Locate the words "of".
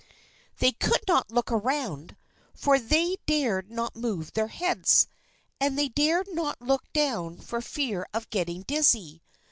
8.11-8.27